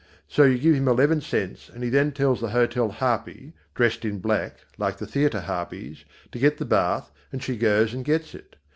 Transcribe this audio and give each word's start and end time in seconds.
So 0.27 0.45
you 0.45 0.57
give 0.57 0.73
him 0.73 0.87
eleven 0.87 1.21
cents 1.21 1.69
and 1.69 1.83
he 1.83 1.91
then 1.91 2.11
tells 2.11 2.41
the 2.41 2.49
hotel 2.49 2.89
harpy, 2.89 3.53
dressed 3.75 4.03
in 4.03 4.17
black, 4.17 4.55
like 4.79 4.97
the 4.97 5.05
theatre 5.05 5.41
harpies, 5.41 6.05
to 6.31 6.39
get 6.39 6.57
the 6.57 6.65
bath 6.65 7.11
and 7.31 7.43
she 7.43 7.55
goes 7.55 7.93
and 7.93 8.03
gets 8.03 8.33
it. 8.33 8.55